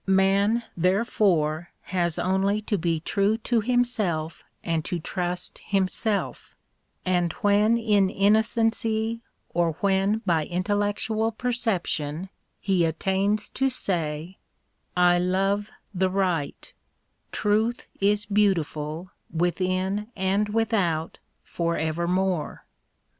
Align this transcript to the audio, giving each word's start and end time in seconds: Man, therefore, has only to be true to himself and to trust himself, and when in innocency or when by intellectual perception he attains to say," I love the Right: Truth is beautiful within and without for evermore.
Man, 0.07 0.63
therefore, 0.75 1.69
has 1.83 2.17
only 2.17 2.59
to 2.63 2.75
be 2.79 2.99
true 3.01 3.37
to 3.45 3.61
himself 3.61 4.43
and 4.63 4.83
to 4.83 4.97
trust 4.99 5.59
himself, 5.59 6.55
and 7.05 7.31
when 7.43 7.77
in 7.77 8.09
innocency 8.09 9.21
or 9.53 9.73
when 9.73 10.23
by 10.25 10.47
intellectual 10.47 11.31
perception 11.31 12.29
he 12.59 12.83
attains 12.83 13.47
to 13.49 13.69
say," 13.69 14.39
I 14.97 15.19
love 15.19 15.69
the 15.93 16.09
Right: 16.09 16.73
Truth 17.31 17.87
is 17.99 18.25
beautiful 18.25 19.11
within 19.31 20.07
and 20.15 20.49
without 20.49 21.19
for 21.43 21.77
evermore. 21.77 22.65